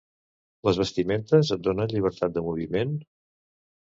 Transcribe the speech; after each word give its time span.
Les 0.69 0.79
vestimentes 0.83 1.53
els 1.57 1.63
donen 1.69 1.93
llibertat 1.93 2.37
de 2.39 2.47
moviment? 2.47 2.97